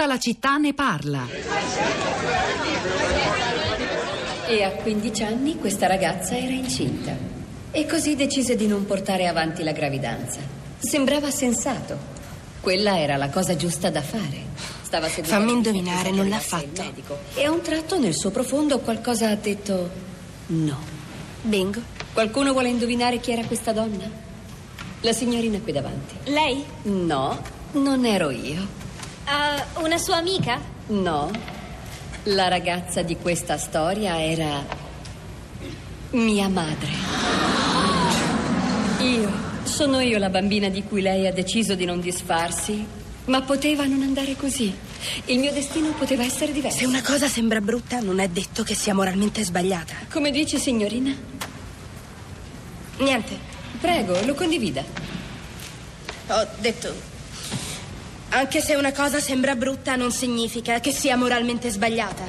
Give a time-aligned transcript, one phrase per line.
[0.00, 1.26] Tutta la città ne parla.
[4.46, 7.14] E a 15 anni questa ragazza era incinta.
[7.70, 10.40] E così decise di non portare avanti la gravidanza.
[10.78, 11.98] Sembrava sensato.
[12.62, 14.44] Quella era la cosa giusta da fare.
[14.80, 16.82] Stava Fammi indovinare, non l'ha fatto.
[17.34, 19.90] E a un tratto nel suo profondo qualcosa ha detto
[20.46, 20.78] no.
[21.42, 21.82] Bingo.
[22.14, 24.10] Qualcuno vuole indovinare chi era questa donna?
[25.02, 26.14] La signorina qui davanti.
[26.30, 26.64] Lei?
[26.84, 27.38] No,
[27.72, 28.79] non ero io.
[29.30, 30.60] Uh, una sua amica?
[30.88, 31.30] No,
[32.24, 34.66] la ragazza di questa storia era
[36.10, 36.88] mia madre.
[39.02, 39.30] Io,
[39.62, 42.84] sono io la bambina di cui lei ha deciso di non disfarsi,
[43.26, 44.76] ma poteva non andare così.
[45.26, 46.78] Il mio destino poteva essere diverso.
[46.78, 49.94] Se una cosa sembra brutta, non è detto che sia moralmente sbagliata.
[50.10, 51.14] Come dice signorina?
[52.98, 53.38] Niente.
[53.80, 54.82] Prego, lo condivida.
[56.26, 57.19] Ho detto.
[58.32, 62.28] Anche se una cosa sembra brutta, non significa che sia moralmente sbagliata.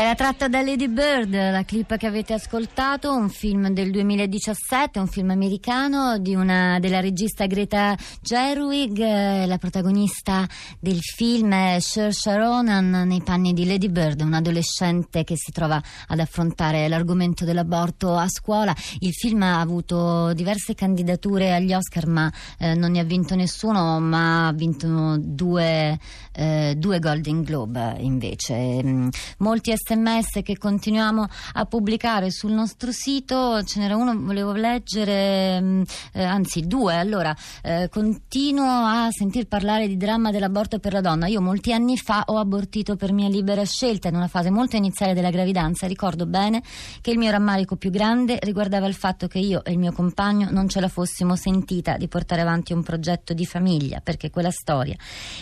[0.00, 5.08] Era tratta da Lady Bird, la clip che avete ascoltato, un film del 2017, un
[5.08, 10.46] film americano una, della regista Greta Gerwig, eh, la protagonista
[10.78, 15.82] del film è Saoirse Ronan nei panni di Lady Bird, un adolescente che si trova
[16.06, 18.72] ad affrontare l'argomento dell'aborto a scuola.
[19.00, 23.98] Il film ha avuto diverse candidature agli Oscar, ma eh, non ne ha vinto nessuno,
[23.98, 25.98] ma ha vinto due,
[26.34, 28.80] eh, due Golden Globe invece.
[28.80, 35.60] Mm, Molti sms che continuiamo a pubblicare sul nostro sito, ce n'era uno, volevo leggere,
[35.60, 36.96] mm, eh, anzi due.
[36.96, 41.26] Allora, eh, continuo a sentir parlare di dramma dell'aborto per la donna.
[41.26, 45.14] Io molti anni fa ho abortito per mia libera scelta in una fase molto iniziale
[45.14, 45.86] della gravidanza.
[45.86, 46.62] Ricordo bene
[47.00, 50.48] che il mio rammarico più grande riguardava il fatto che io e il mio compagno
[50.50, 54.96] non ce la fossimo sentita di portare avanti un progetto di famiglia, perché quella storia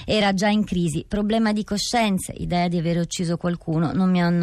[0.05, 1.05] era già in crisi.
[1.09, 4.36] Problema di coscienza, idea di aver ucciso qualcuno, non mi hanno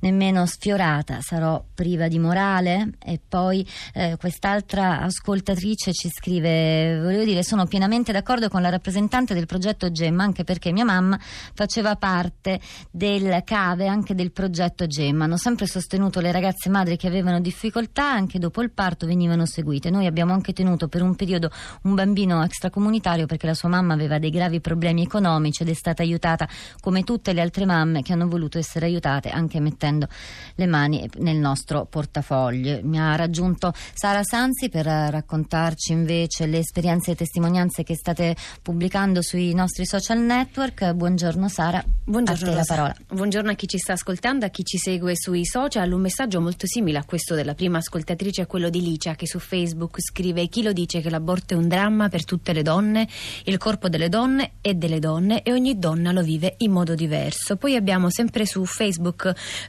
[0.00, 2.90] nemmeno sfiorata, sarò priva di morale?
[3.04, 9.34] E poi eh, quest'altra ascoltatrice ci scrive, volevo dire, sono pienamente d'accordo con la rappresentante
[9.34, 11.18] del progetto Gemma, anche perché mia mamma
[11.54, 12.60] faceva parte
[12.90, 15.24] del cave anche del progetto Gemma.
[15.24, 19.90] Hanno sempre sostenuto le ragazze madri che avevano difficoltà, anche dopo il parto venivano seguite.
[19.90, 21.50] Noi abbiamo anche tenuto per un periodo
[21.82, 26.02] un bambino extracomunitario perché la sua mamma aveva dei gravi problemi economici ed è stata
[26.02, 26.48] aiutata
[26.80, 30.08] come tutte le altre mamme che hanno voluto essere aiutate anche mettendo
[30.56, 32.80] le mani nel nostro portafoglio.
[32.82, 39.22] Mi ha raggiunto Sara Sanzi per raccontarci invece le esperienze e testimonianze che state pubblicando
[39.22, 40.92] sui nostri social network.
[40.92, 42.96] Buongiorno Sara, Buongiorno, a te la parola.
[43.08, 45.90] Buongiorno a chi ci sta ascoltando, a chi ci segue sui social.
[45.92, 49.38] Un messaggio molto simile a questo della prima ascoltatrice è quello di Licia che su
[49.38, 53.08] Facebook scrive chi lo dice che l'aborto è un dramma per tutte le donne,
[53.44, 57.56] il corpo delle donne è delle donne e ogni donna lo vive in modo diverso.
[57.56, 59.17] Poi abbiamo sempre su Facebook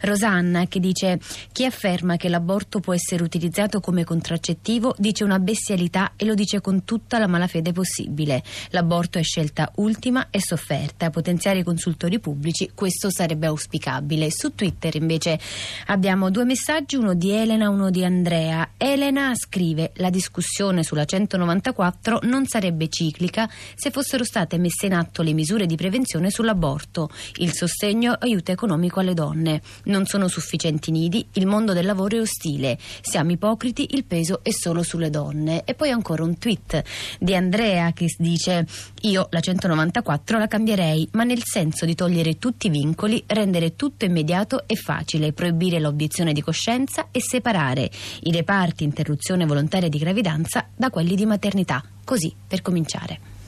[0.01, 1.19] Rosanna che dice
[1.51, 6.61] chi afferma che l'aborto può essere utilizzato come contraccettivo dice una bestialità e lo dice
[6.61, 8.43] con tutta la malafede possibile.
[8.69, 11.09] L'aborto è scelta ultima e sofferta.
[11.09, 14.31] Potenziare i consultori pubblici, questo sarebbe auspicabile.
[14.31, 15.39] Su Twitter invece
[15.87, 18.71] abbiamo due messaggi, uno di Elena, uno di Andrea.
[18.77, 25.21] Elena scrive la discussione sulla 194 non sarebbe ciclica se fossero state messe in atto
[25.21, 29.38] le misure di prevenzione sull'aborto, il sostegno e aiuto economico alle donne.
[29.83, 34.51] Non sono sufficienti nidi, il mondo del lavoro è ostile, siamo ipocriti, il peso è
[34.51, 35.63] solo sulle donne.
[35.63, 36.83] E poi ancora un tweet
[37.19, 38.65] di Andrea che dice
[39.01, 44.05] io la 194 la cambierei, ma nel senso di togliere tutti i vincoli, rendere tutto
[44.05, 47.89] immediato e facile, proibire l'obiezione di coscienza e separare
[48.21, 51.83] i reparti interruzione volontaria di gravidanza da quelli di maternità.
[52.03, 53.38] Così, per cominciare.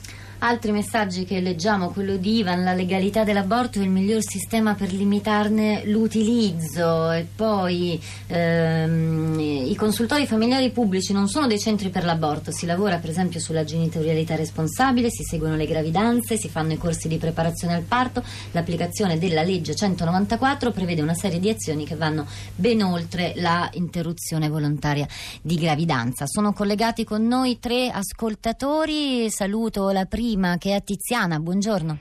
[0.44, 4.92] Altri messaggi che leggiamo, quello di Ivan, la legalità dell'aborto è il miglior sistema per
[4.92, 12.50] limitarne l'utilizzo e poi ehm, i consultori familiari pubblici non sono dei centri per l'aborto,
[12.50, 17.06] si lavora per esempio sulla genitorialità responsabile, si seguono le gravidanze, si fanno i corsi
[17.06, 22.26] di preparazione al parto, l'applicazione della legge 194 prevede una serie di azioni che vanno
[22.56, 25.06] ben oltre la interruzione volontaria
[25.40, 26.26] di gravidanza.
[26.26, 31.98] Sono collegati con noi tre ascoltatori, saluto la prima che è Tiziana, buongiorno.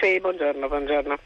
[0.00, 1.18] Sì, buongiorno, buongiorno.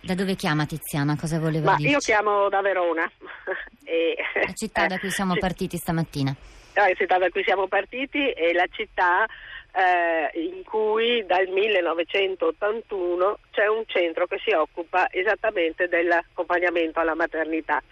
[0.00, 1.16] Da dove chiama Tiziana?
[1.18, 1.92] Cosa voleva Ma dirci?
[1.92, 3.10] io chiamo da Verona.
[3.84, 4.16] e,
[4.46, 6.34] La città da cui siamo partiti stamattina.
[6.74, 9.26] Ah, la città da cui siamo partiti è la città
[9.72, 17.82] eh, in cui dal 1981 c'è un centro che si occupa esattamente dell'accompagnamento alla maternità,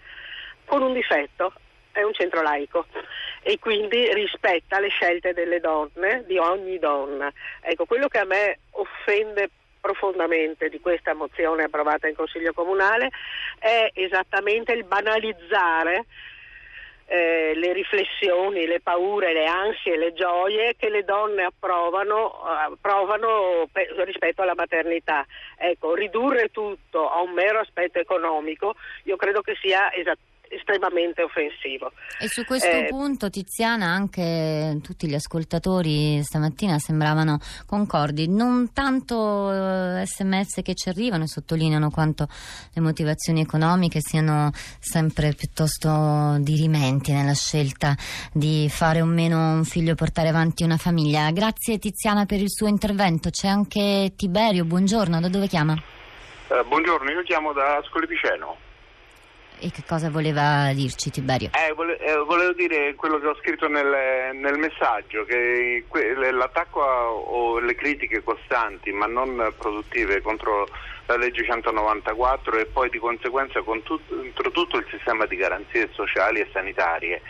[0.65, 1.53] con un difetto.
[1.93, 2.85] È un centro laico
[3.41, 7.31] e quindi rispetta le scelte delle donne, di ogni donna.
[7.61, 9.49] Ecco, quello che a me offende
[9.79, 13.09] profondamente di questa mozione approvata in Consiglio Comunale
[13.59, 16.05] è esattamente il banalizzare
[17.05, 23.67] eh, le riflessioni, le paure, le ansie, le gioie che le donne approvano, uh, provano
[23.71, 25.25] pe- rispetto alla maternità.
[25.57, 31.91] Ecco, ridurre tutto a un mero aspetto economico io credo che sia esattamente estremamente offensivo.
[32.19, 39.49] E su questo eh, punto, Tiziana, anche tutti gli ascoltatori stamattina sembravano concordi, non tanto
[40.03, 42.27] sms eh, che ci arrivano e sottolineano quanto
[42.73, 47.95] le motivazioni economiche siano sempre piuttosto dirimenti nella scelta
[48.31, 51.31] di fare o meno un figlio e portare avanti una famiglia.
[51.31, 53.29] Grazie Tiziana per il suo intervento.
[53.29, 55.73] C'è anche Tiberio, buongiorno, da dove chiama?
[56.47, 58.71] Uh, buongiorno, io chiamo da Scolepiceno.
[59.63, 61.49] E che cosa voleva dirci Tiberio?
[61.53, 66.83] Eh, vole, eh, volevo dire quello che ho scritto nel, nel messaggio, che que, l'attacco
[66.83, 70.67] a, o le critiche costanti ma non produttive contro
[71.05, 74.01] la legge 194 e poi di conseguenza contro
[74.51, 77.21] tutto il sistema di garanzie sociali e sanitarie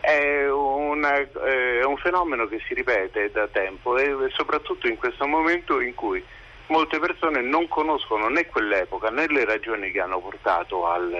[0.00, 5.26] è, una, eh, è un fenomeno che si ripete da tempo e soprattutto in questo
[5.26, 6.22] momento in cui
[6.70, 11.12] molte persone non conoscono né quell'epoca né le ragioni che hanno portato al,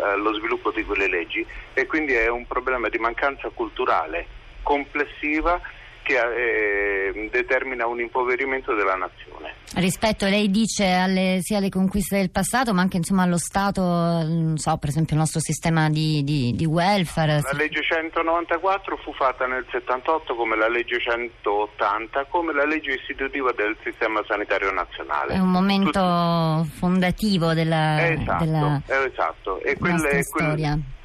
[0.00, 1.44] allo sviluppo di quelle leggi
[1.74, 4.26] e quindi è un problema di mancanza culturale
[4.62, 5.60] complessiva
[6.06, 9.54] che eh, determina un impoverimento della nazione.
[9.74, 14.56] Rispetto, lei dice, alle, sia alle conquiste del passato, ma anche insomma, allo Stato, non
[14.56, 17.40] so, per esempio il nostro sistema di, di, di, welfare.
[17.42, 23.50] La legge 194 fu fatta nel 78 come la legge 180, come la legge istitutiva
[23.52, 25.34] del sistema sanitario nazionale.
[25.34, 26.78] È un momento Tutti...
[26.78, 29.60] fondativo della, esatto, della esatto.
[29.60, 30.70] E quelle, storia.
[30.70, 30.95] Quelle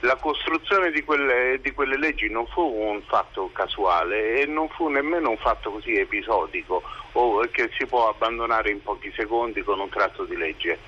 [0.00, 4.88] la costruzione di quelle, di quelle, leggi non fu un fatto casuale e non fu
[4.88, 6.82] nemmeno un fatto così episodico
[7.12, 10.78] o che si può abbandonare in pochi secondi con un tratto di legge.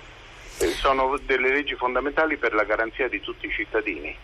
[0.58, 4.16] Eh, sono delle leggi fondamentali per la garanzia di tutti i cittadini.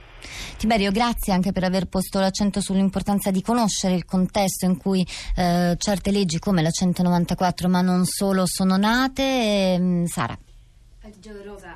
[0.56, 5.06] Tiberio, grazie anche per aver posto l'accento sull'importanza di conoscere il contesto in cui
[5.37, 9.23] eh, certe leggi come la 194 ma non solo sono nate.
[9.23, 10.37] Eh, Sara.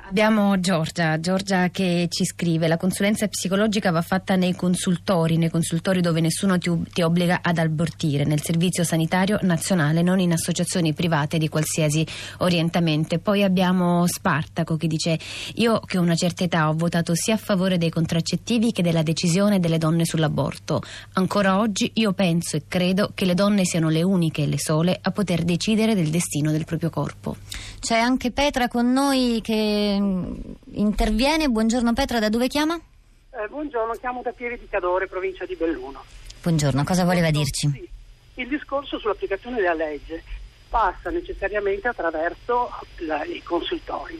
[0.07, 6.01] Abbiamo Giorgia, Giorgia che ci scrive la consulenza psicologica va fatta nei consultori, nei consultori
[6.01, 11.37] dove nessuno ti, ti, obbliga ad abortire, nel servizio sanitario nazionale, non in associazioni private
[11.37, 12.05] di qualsiasi
[12.39, 13.17] orientamento.
[13.17, 15.17] Poi abbiamo Spartaco che dice
[15.55, 19.03] io che ho una certa età ho votato sia a favore dei contraccettivi che della
[19.03, 20.81] decisione delle donne sull'aborto.
[21.13, 24.99] Ancora oggi io penso e credo che le donne siano le uniche e le sole
[25.01, 27.37] a poter decidere del destino del proprio corpo.
[27.79, 30.33] C'è anche Petra con noi che mm,
[30.73, 31.47] interviene.
[31.47, 32.75] Buongiorno Petra, da dove chiama?
[32.75, 36.03] Eh, buongiorno, chiamo da Pieve di Cadore, provincia di Belluno.
[36.41, 37.69] Buongiorno, cosa voleva dirci?
[37.69, 37.89] Sì.
[38.35, 40.23] Il discorso sull'applicazione della legge
[40.69, 44.19] passa necessariamente attraverso la, i consultori.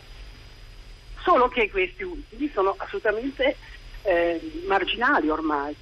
[1.24, 3.56] Solo che questi ultimi sono assolutamente
[4.04, 5.76] eh, marginali ormai,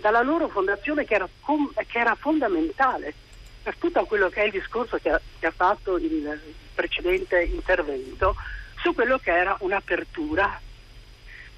[0.00, 1.28] dalla loro fondazione che era,
[1.86, 3.14] che era, fondamentale
[3.78, 6.40] tutto quello che è il discorso che ha, che ha fatto il
[6.74, 8.36] precedente intervento
[8.76, 10.60] su quello che era un'apertura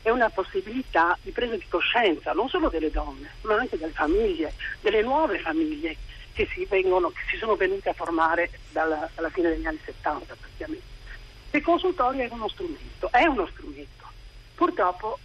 [0.02, 4.55] e una possibilità di presa di coscienza non solo delle donne, ma anche delle famiglie,
[4.81, 5.96] delle nuove famiglie
[6.32, 10.36] che si, vengono, che si sono venute a formare dalla, dalla, fine degli anni 70
[10.36, 10.86] praticamente.
[11.50, 14.06] Il consultorio è uno strumento, è uno strumento.
[14.55, 15.19] Purtroppo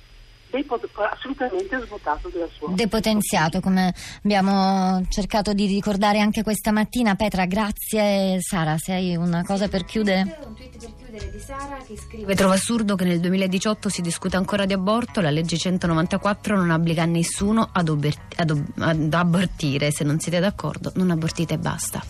[1.11, 2.71] assolutamente svuotato della sua.
[2.73, 3.93] Depotenziato come
[4.23, 7.15] abbiamo cercato di ricordare anche questa mattina.
[7.15, 8.37] Petra grazie.
[8.41, 10.21] Sara se hai una cosa per chiudere.
[10.21, 14.37] Un tweet per chiudere di Sara che scrive trova assurdo che nel 2018 si discuta
[14.37, 15.21] ancora di aborto?
[15.21, 19.91] La legge 194 non obbliga a nessuno ad, ober- ad, ob- ad abortire.
[19.91, 22.03] Se non siete d'accordo non abortite e basta.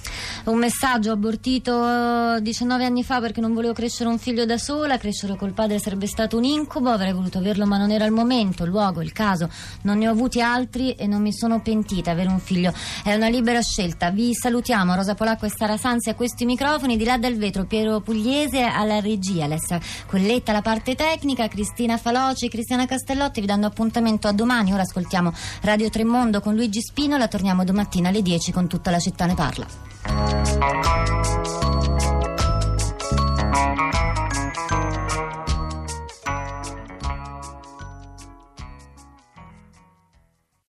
[0.46, 5.36] Un messaggio abortito 19 anni fa perché non volevo crescere un figlio da sola crescere
[5.36, 8.70] col padre sarebbe stato un incubo avrei voluto averlo ma non era il momento il
[8.70, 9.50] luogo, il caso,
[9.82, 12.12] non ne ho avuti altri e non mi sono pentita.
[12.12, 12.74] Avere un figlio.
[13.04, 14.12] È una libera scelta.
[14.12, 18.00] Vi salutiamo, Rosa Polacco e Sara Sanzi a questi microfoni, di là del vetro, Piero
[18.00, 18.62] Pugliese
[18.94, 24.32] alla regia, Alessia Colletta alla parte tecnica, Cristina Faloci, Cristiana Castellotti vi danno appuntamento a
[24.32, 24.72] domani.
[24.74, 29.26] Ora ascoltiamo Radio Tremondo con Luigi Spinola, torniamo domattina alle 10 con tutta la città
[29.26, 31.22] ne parla.